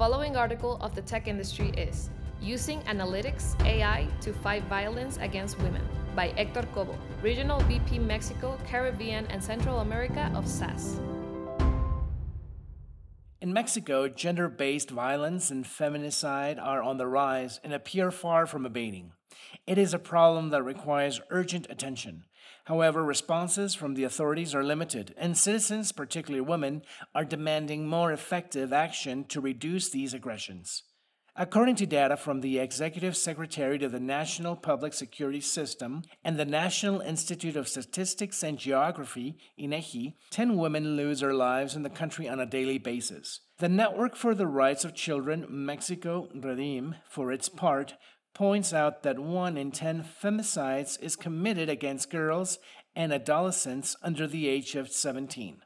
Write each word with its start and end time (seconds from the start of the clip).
following 0.00 0.34
article 0.34 0.78
of 0.80 0.94
the 0.94 1.02
tech 1.02 1.28
industry 1.28 1.68
is 1.76 2.08
Using 2.40 2.80
Analytics 2.84 3.54
AI 3.66 4.08
to 4.22 4.32
Fight 4.32 4.64
Violence 4.64 5.18
Against 5.20 5.58
Women 5.58 5.86
by 6.16 6.28
Hector 6.38 6.66
Cobo, 6.72 6.96
Regional 7.20 7.60
VP 7.68 7.98
Mexico, 7.98 8.56
Caribbean, 8.66 9.26
and 9.26 9.44
Central 9.44 9.80
America 9.80 10.32
of 10.34 10.48
SAS. 10.48 10.98
In 13.40 13.54
Mexico, 13.54 14.06
gender 14.06 14.50
based 14.50 14.90
violence 14.90 15.50
and 15.50 15.64
feminicide 15.64 16.60
are 16.62 16.82
on 16.82 16.98
the 16.98 17.06
rise 17.06 17.58
and 17.64 17.72
appear 17.72 18.10
far 18.10 18.46
from 18.46 18.66
abating. 18.66 19.12
It 19.66 19.78
is 19.78 19.94
a 19.94 19.98
problem 19.98 20.50
that 20.50 20.62
requires 20.62 21.22
urgent 21.30 21.66
attention. 21.70 22.24
However, 22.64 23.02
responses 23.02 23.74
from 23.74 23.94
the 23.94 24.04
authorities 24.04 24.54
are 24.54 24.62
limited, 24.62 25.14
and 25.16 25.38
citizens, 25.38 25.90
particularly 25.90 26.42
women, 26.42 26.82
are 27.14 27.24
demanding 27.24 27.86
more 27.86 28.12
effective 28.12 28.74
action 28.74 29.24
to 29.28 29.40
reduce 29.40 29.88
these 29.88 30.12
aggressions. 30.12 30.82
According 31.36 31.76
to 31.76 31.86
data 31.86 32.16
from 32.16 32.40
the 32.40 32.58
Executive 32.58 33.16
Secretariat 33.16 33.82
of 33.82 33.92
the 33.92 34.00
National 34.00 34.56
Public 34.56 34.92
Security 34.92 35.40
System 35.40 36.02
and 36.24 36.38
the 36.38 36.44
National 36.44 37.00
Institute 37.00 37.56
of 37.56 37.68
Statistics 37.68 38.42
and 38.42 38.58
Geography, 38.58 39.38
INEGI, 39.58 40.14
10 40.30 40.56
women 40.56 40.96
lose 40.96 41.20
their 41.20 41.32
lives 41.32 41.76
in 41.76 41.82
the 41.82 41.90
country 41.90 42.28
on 42.28 42.40
a 42.40 42.46
daily 42.46 42.78
basis. 42.78 43.40
The 43.58 43.68
Network 43.68 44.16
for 44.16 44.34
the 44.34 44.48
Rights 44.48 44.84
of 44.84 44.94
Children, 44.94 45.46
Mexico, 45.48 46.28
REDIM, 46.34 46.96
for 47.08 47.30
its 47.30 47.48
part, 47.48 47.94
points 48.34 48.72
out 48.72 49.02
that 49.02 49.18
1 49.18 49.56
in 49.56 49.70
10 49.70 50.02
femicides 50.02 51.00
is 51.00 51.14
committed 51.14 51.68
against 51.68 52.10
girls 52.10 52.58
and 52.96 53.12
adolescents 53.12 53.96
under 54.02 54.26
the 54.26 54.48
age 54.48 54.74
of 54.74 54.90
17. 54.90 55.62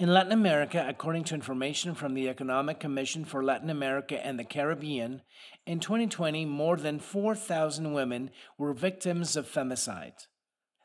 In 0.00 0.14
Latin 0.14 0.32
America, 0.32 0.82
according 0.88 1.24
to 1.24 1.34
information 1.34 1.94
from 1.94 2.14
the 2.14 2.26
Economic 2.26 2.80
Commission 2.80 3.26
for 3.26 3.44
Latin 3.44 3.68
America 3.68 4.18
and 4.26 4.38
the 4.38 4.44
Caribbean, 4.44 5.20
in 5.66 5.78
2020, 5.78 6.46
more 6.46 6.78
than 6.78 6.98
4,000 6.98 7.92
women 7.92 8.30
were 8.56 8.72
victims 8.72 9.36
of 9.36 9.46
femicide. 9.46 10.26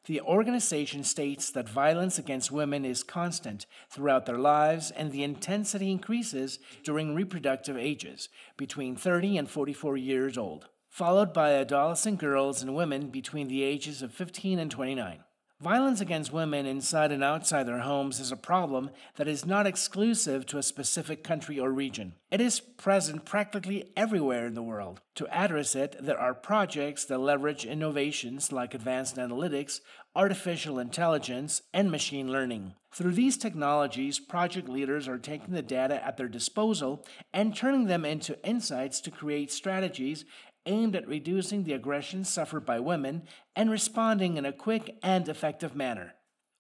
The 0.05 0.19
organization 0.19 1.05
states 1.05 1.49
that 1.52 1.69
violence 1.69 2.19
against 2.19 2.52
women 2.52 2.83
is 2.83 3.03
constant 3.03 3.66
throughout 3.89 4.25
their 4.25 4.38
lives 4.38 4.91
and 4.91 5.13
the 5.13 5.23
intensity 5.23 5.91
increases 5.91 6.59
during 6.83 7.16
reproductive 7.16 7.77
ages, 7.77 8.27
between 8.57 8.97
30 8.97 9.38
and 9.38 9.50
44 9.50 9.95
years 9.95 10.38
old 10.38 10.67
followed 10.95 11.33
by 11.33 11.52
adolescent 11.52 12.17
girls 12.17 12.61
and 12.61 12.73
women 12.73 13.09
between 13.09 13.50
the 13.50 13.63
ages 13.63 14.02
of 14.02 14.13
15 14.13 14.59
and 14.59 14.72
29. 14.72 15.24
Violence 15.61 16.01
against 16.01 16.33
women 16.33 16.65
inside 16.65 17.13
and 17.13 17.23
outside 17.23 17.63
their 17.63 17.79
homes 17.79 18.19
is 18.19 18.29
a 18.29 18.35
problem 18.35 18.89
that 19.15 19.27
is 19.27 19.45
not 19.45 19.65
exclusive 19.65 20.45
to 20.45 20.57
a 20.57 20.63
specific 20.63 21.23
country 21.23 21.57
or 21.57 21.71
region. 21.71 22.13
It 22.29 22.41
is 22.41 22.59
present 22.59 23.23
practically 23.23 23.93
everywhere 23.95 24.47
in 24.47 24.53
the 24.53 24.61
world. 24.61 24.99
To 25.15 25.27
address 25.27 25.73
it, 25.73 25.95
there 25.97 26.19
are 26.19 26.33
projects 26.33 27.05
that 27.05 27.19
leverage 27.19 27.63
innovations 27.63 28.51
like 28.51 28.73
advanced 28.73 29.15
analytics, 29.15 29.79
artificial 30.13 30.77
intelligence, 30.77 31.61
and 31.73 31.89
machine 31.89 32.29
learning. 32.29 32.73
Through 32.93 33.13
these 33.13 33.37
technologies, 33.37 34.19
project 34.19 34.67
leaders 34.67 35.07
are 35.07 35.17
taking 35.17 35.53
the 35.53 35.61
data 35.61 36.05
at 36.05 36.17
their 36.17 36.27
disposal 36.27 37.05
and 37.33 37.55
turning 37.55 37.85
them 37.85 38.03
into 38.03 38.37
insights 38.45 38.99
to 39.01 39.11
create 39.11 39.51
strategies 39.51 40.25
aimed 40.66 40.95
at 40.95 41.08
reducing 41.08 41.63
the 41.63 41.73
aggression 41.73 42.23
suffered 42.23 42.66
by 42.66 42.80
women 42.80 43.23
and 43.55 43.69
responding 43.69 44.38
in 44.38 44.45
a 44.45 44.53
quick 44.53 44.97
and 45.03 45.27
effective 45.30 45.75
manner. 45.75 46.13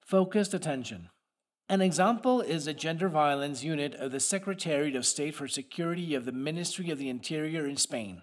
Focused 0.05 0.53
attention. 0.53 1.09
An 1.67 1.81
example 1.81 2.41
is 2.41 2.65
the 2.65 2.75
Gender 2.75 3.09
Violence 3.09 3.63
Unit 3.63 3.95
of 3.95 4.11
the 4.11 4.19
Secretariat 4.19 4.95
of 4.95 5.03
State 5.03 5.33
for 5.33 5.47
Security 5.47 6.13
of 6.13 6.25
the 6.25 6.31
Ministry 6.31 6.91
of 6.91 6.99
the 6.99 7.09
Interior 7.09 7.65
in 7.65 7.75
Spain. 7.75 8.21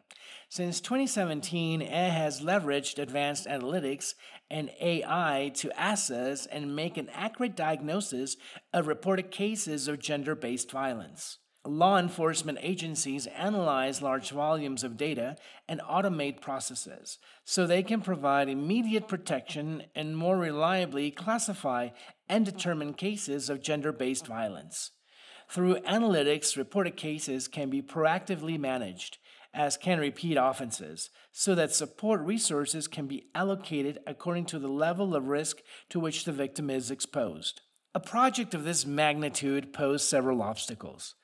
Since 0.49 0.81
2017, 0.83 1.83
it 1.83 1.89
has 1.89 2.41
leveraged 2.41 2.99
advanced 2.99 3.47
analytics 3.47 4.15
and 4.49 4.71
AI 4.81 5.51
to 5.55 5.73
assess 5.77 6.47
and 6.47 6.77
make 6.77 6.97
an 6.97 7.09
accurate 7.13 7.57
diagnosis 7.57 8.37
of 8.73 8.87
reported 8.87 9.31
cases 9.33 9.89
of 9.89 9.99
gender 9.99 10.37
based 10.37 10.71
violence. 10.71 11.39
Law 11.65 11.97
enforcement 11.97 12.59
agencies 12.61 13.29
analyze 13.29 14.03
large 14.03 14.31
volumes 14.31 14.83
of 14.83 14.97
data 14.97 15.37
and 15.69 15.81
automate 15.83 16.41
processes 16.41 17.19
so 17.45 17.67
they 17.67 17.85
can 17.85 18.01
provide 18.01 18.49
immediate 18.49 19.07
protection 19.07 19.85
and 19.95 20.17
more 20.17 20.37
reliably 20.37 21.13
classify 21.13 21.91
and 22.29 22.45
determine 22.45 22.95
cases 22.95 23.49
of 23.49 23.63
gender 23.63 23.93
based 23.93 24.27
violence. 24.27 24.91
Through 25.49 25.77
analytics, 25.81 26.57
reported 26.57 26.97
cases 26.97 27.47
can 27.47 27.71
be 27.71 27.81
proactively 27.81 28.59
managed, 28.59 29.19
as 29.55 29.77
can 29.77 30.01
repeat 30.01 30.37
offenses, 30.37 31.11
so 31.31 31.55
that 31.55 31.73
support 31.73 32.21
resources 32.23 32.89
can 32.89 33.07
be 33.07 33.27
allocated 33.37 34.01
according 34.05 34.47
to 34.47 34.59
the 34.59 34.69
level 34.69 35.15
of 35.15 35.29
risk 35.29 35.59
to 35.91 36.01
which 36.01 36.25
the 36.25 36.33
victim 36.33 36.71
is 36.71 36.91
exposed. 36.91 37.61
A 37.95 38.01
project 38.01 38.53
of 38.53 38.65
this 38.65 38.85
magnitude 38.85 39.73
posed 39.73 40.09
several 40.09 40.43
obstacles. 40.43 41.15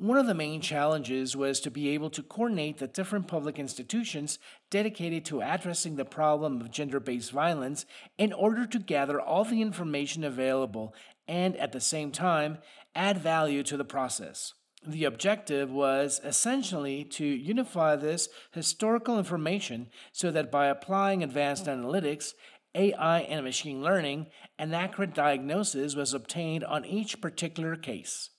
One 0.00 0.16
of 0.16 0.28
the 0.28 0.34
main 0.34 0.60
challenges 0.60 1.34
was 1.34 1.58
to 1.58 1.72
be 1.72 1.88
able 1.88 2.08
to 2.10 2.22
coordinate 2.22 2.78
the 2.78 2.86
different 2.86 3.26
public 3.26 3.58
institutions 3.58 4.38
dedicated 4.70 5.24
to 5.24 5.42
addressing 5.42 5.96
the 5.96 6.04
problem 6.04 6.60
of 6.60 6.70
gender 6.70 7.00
based 7.00 7.32
violence 7.32 7.84
in 8.16 8.32
order 8.32 8.64
to 8.64 8.78
gather 8.78 9.20
all 9.20 9.44
the 9.44 9.60
information 9.60 10.22
available 10.22 10.94
and, 11.26 11.56
at 11.56 11.72
the 11.72 11.80
same 11.80 12.12
time, 12.12 12.58
add 12.94 13.18
value 13.18 13.64
to 13.64 13.76
the 13.76 13.84
process. 13.84 14.54
The 14.86 15.02
objective 15.02 15.68
was 15.68 16.20
essentially 16.22 17.02
to 17.02 17.26
unify 17.26 17.96
this 17.96 18.28
historical 18.52 19.18
information 19.18 19.88
so 20.12 20.30
that 20.30 20.52
by 20.52 20.66
applying 20.66 21.24
advanced 21.24 21.66
analytics, 21.66 22.34
AI, 22.72 23.22
and 23.22 23.44
machine 23.44 23.82
learning, 23.82 24.28
an 24.60 24.74
accurate 24.74 25.12
diagnosis 25.12 25.96
was 25.96 26.14
obtained 26.14 26.62
on 26.62 26.84
each 26.84 27.20
particular 27.20 27.74
case. 27.74 28.30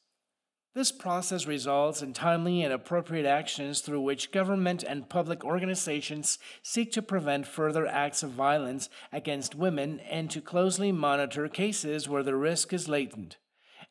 This 0.80 0.94
process 0.94 1.46
results 1.46 2.02
in 2.02 2.14
timely 2.14 2.64
and 2.64 2.72
appropriate 2.72 3.26
actions 3.26 3.82
through 3.82 4.00
which 4.00 4.32
government 4.32 4.82
and 4.82 5.10
public 5.10 5.44
organizations 5.44 6.40
seek 6.64 6.94
to 6.94 7.02
prevent 7.02 7.46
further 7.48 7.86
acts 7.86 8.24
of 8.24 8.32
violence 8.32 8.88
against 9.12 9.56
women 9.56 10.00
and 10.10 10.32
to 10.32 10.40
closely 10.40 10.94
monitor 10.94 11.50
cases 11.50 12.08
where 12.08 12.24
the 12.24 12.34
risk 12.34 12.72
is 12.72 12.88
latent. 12.88 13.36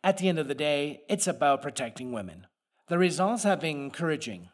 At 0.02 0.16
the 0.16 0.30
end 0.30 0.38
of 0.38 0.48
the 0.48 0.54
day, 0.54 1.02
it's 1.10 1.26
about 1.26 1.60
protecting 1.60 2.10
women. 2.10 2.46
The 2.88 2.96
results 2.96 3.42
have 3.42 3.60
been 3.60 3.84
encouraging. 3.84 4.48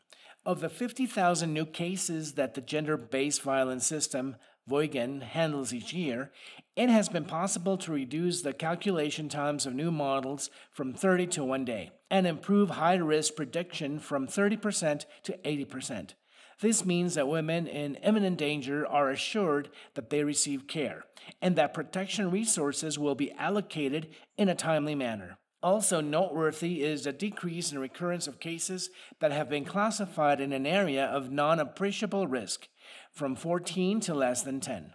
Of 0.44 0.60
the 0.60 0.68
50,000 0.68 1.54
new 1.54 1.64
cases 1.64 2.32
that 2.32 2.54
the 2.54 2.60
gender 2.60 2.96
based 2.96 3.42
violence 3.42 3.86
system 3.86 4.34
VioGén 4.68 5.22
handles 5.22 5.72
each 5.74 5.92
year, 5.92 6.30
it 6.74 6.88
has 6.88 7.08
been 7.08 7.24
possible 7.24 7.76
to 7.78 7.92
reduce 7.92 8.42
the 8.42 8.52
calculation 8.52 9.28
times 9.28 9.66
of 9.66 9.74
new 9.74 9.90
models 9.90 10.50
from 10.70 10.94
30 10.94 11.26
to 11.28 11.44
one 11.44 11.64
day 11.64 11.90
and 12.10 12.26
improve 12.26 12.70
high 12.70 12.96
risk 12.96 13.36
prediction 13.36 13.98
from 13.98 14.26
30% 14.26 15.04
to 15.24 15.38
80%. 15.44 16.14
This 16.60 16.84
means 16.84 17.14
that 17.14 17.28
women 17.28 17.66
in 17.66 17.96
imminent 17.96 18.38
danger 18.38 18.86
are 18.86 19.10
assured 19.10 19.70
that 19.94 20.10
they 20.10 20.24
receive 20.24 20.66
care 20.66 21.04
and 21.42 21.56
that 21.56 21.74
protection 21.74 22.30
resources 22.30 22.98
will 22.98 23.14
be 23.14 23.32
allocated 23.32 24.08
in 24.38 24.48
a 24.48 24.54
timely 24.54 24.94
manner. 24.94 25.38
Also 25.64 26.02
noteworthy 26.02 26.82
is 26.82 27.06
a 27.06 27.12
decrease 27.12 27.72
in 27.72 27.78
recurrence 27.78 28.26
of 28.26 28.38
cases 28.38 28.90
that 29.20 29.32
have 29.32 29.48
been 29.48 29.64
classified 29.64 30.38
in 30.38 30.52
an 30.52 30.66
area 30.66 31.06
of 31.06 31.30
non 31.30 31.58
appreciable 31.58 32.26
risk 32.26 32.68
from 33.10 33.34
14 33.34 33.98
to 34.00 34.12
less 34.12 34.42
than 34.42 34.60
10. 34.60 34.92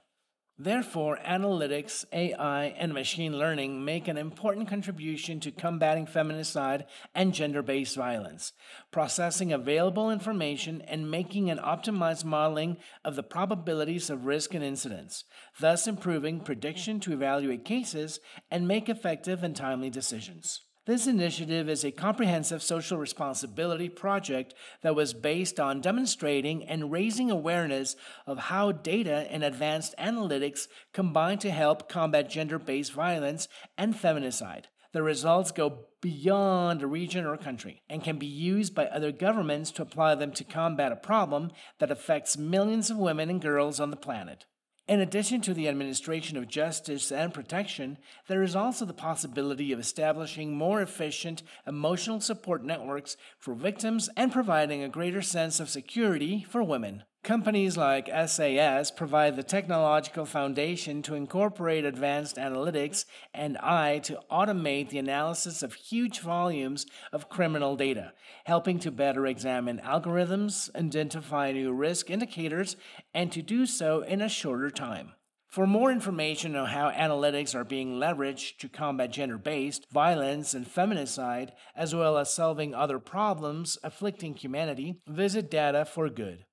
Therefore, 0.62 1.18
analytics, 1.25 2.03
AI, 2.12 2.66
and 2.78 2.94
machine 2.94 3.40
learning 3.40 3.86
make 3.86 4.09
an 4.09 4.18
important 4.18 4.68
contribution 4.68 5.40
to 5.40 5.52
combating 5.52 6.06
feminicide 6.06 6.84
and 7.16 7.34
gender 7.34 7.62
based 7.62 7.96
violence, 7.96 8.52
processing 8.92 9.53
available 9.53 10.12
information 10.12 10.81
and 10.81 11.10
making 11.10 11.50
an 11.50 11.60
optimized 11.60 12.25
modeling 12.25 12.75
of 13.06 13.16
the 13.16 13.24
probabilities 13.24 14.10
of 14.10 14.25
risk 14.25 14.54
and 14.54 14.62
incidents, 14.62 15.24
thus 15.62 15.88
improving 15.88 16.42
prediction 16.42 17.00
to 17.00 17.13
evaluate 17.13 17.63
cases 17.63 18.19
and 18.51 18.68
make 18.68 18.89
effective 18.89 19.44
and 19.44 19.56
timely 19.56 19.89
decisions. 19.89 20.63
This 20.89 21.06
initiative 21.06 21.69
is 21.69 21.86
a 21.86 21.91
comprehensive 21.91 22.63
social 22.63 22.97
responsibility 22.97 23.89
project 23.89 24.56
that 24.81 24.95
was 24.95 25.13
based 25.13 25.59
on 25.59 25.81
demonstrating 25.81 26.63
and 26.63 26.91
raising 26.91 27.30
awareness 27.30 27.95
of 28.25 28.39
how 28.39 28.71
data 28.71 29.27
and 29.30 29.44
advanced 29.44 29.94
analytics 30.00 30.68
combine 30.91 31.38
to 31.38 31.51
help 31.51 31.89
combat 31.89 32.27
gender 32.27 32.57
based 32.57 32.91
violence 32.91 33.47
and 33.77 33.94
feminicide. 33.94 34.63
The 34.91 35.03
results 35.03 35.51
go 35.51 35.86
beyond 36.01 36.81
a 36.81 36.88
region 36.88 37.24
or 37.24 37.38
country 37.38 37.83
and 37.88 38.03
can 38.03 38.18
be 38.18 38.25
used 38.25 38.74
by 38.74 38.88
other 38.88 39.12
governments 39.12 39.69
to 39.74 39.83
apply 39.83 40.15
them 40.15 40.31
to 40.31 40.44
combat 40.44 40.92
a 40.92 40.95
problem 40.95 41.51
that 41.77 41.92
affects 41.92 42.35
millions 42.35 42.89
of 42.89 42.97
women 42.97 43.30
and 43.30 43.39
girls 43.39 43.80
on 43.80 43.92
the 43.92 43.95
planet. 43.95 44.47
In 44.89 45.01
addition 45.01 45.41
to 45.41 45.53
the 45.53 45.68
administration 45.68 46.36
of 46.36 46.47
justice 46.47 47.12
and 47.12 47.31
protection, 47.31 48.00
there 48.27 48.41
is 48.41 48.56
also 48.56 48.86
the 48.86 48.91
possibility 48.94 49.71
of 49.71 49.80
establishing 49.80 50.57
more 50.57 50.81
efficient 50.81 51.44
emotional 51.68 52.19
support 52.19 52.63
networks 52.63 53.15
for 53.38 53.53
victims 53.53 54.09
and 54.18 54.31
providing 54.31 54.81
a 54.81 54.89
greater 54.89 55.21
sense 55.21 55.59
of 55.59 55.69
security 55.69 56.44
for 56.50 56.63
women. 56.63 57.03
Companies 57.24 57.75
like 57.75 58.10
SAS 58.27 58.92
provide 58.92 59.36
the 59.36 59.44
technological 59.44 60.25
foundation 60.25 61.01
to 61.01 61.16
incorporate 61.16 61.83
advanced 61.83 62.38
analytics 62.38 63.04
and 63.33 63.57
AI 63.57 64.00
to 64.04 64.21
automate 64.31 64.89
the 64.89 65.00
analysis 65.00 65.62
of 65.62 65.74
huge 65.74 66.21
volumes 66.21 66.86
of 67.12 67.27
criminal 67.27 67.75
data, 67.75 68.13
helping 68.45 68.80
to 68.80 68.89
better 68.89 69.27
examine 69.27 69.81
algorithms, 69.83 70.74
identify 70.75 71.51
new 71.51 71.74
risk 71.74 72.10
indicators, 72.10 72.77
and 73.13 73.33
to 73.33 73.42
do 73.42 73.66
so 73.66 74.01
in 74.01 74.21
a 74.21 74.30
shorter 74.30 74.69
time. 74.69 75.12
For 75.50 75.66
more 75.66 75.92
information 75.92 76.56
on 76.56 76.68
how 76.68 76.92
analytics 76.92 77.56
are 77.56 77.63
being 77.63 77.95
leveraged 77.95 78.60
to 78.60 78.69
combat 78.69 79.12
gender 79.12 79.39
based 79.39 79.88
violence 79.92 80.54
and 80.54 80.68
feminicide, 80.68 81.50
as 81.75 81.95
well 81.95 82.19
as 82.19 82.31
solving 82.31 82.75
other 82.75 83.00
problems 83.00 83.75
afflicting 83.83 84.36
humanity, 84.36 85.01
visit 85.07 85.50
Data 85.50 85.86
for 85.86 86.07
Good. 86.07 86.45